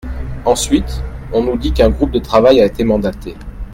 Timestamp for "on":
1.31-1.43